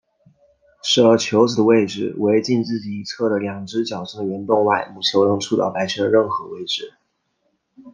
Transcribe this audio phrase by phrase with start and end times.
[0.81, 6.95] 射球子的位置为近自己一侧的两只角上的圆洞外母球能触着白圈的任何位置。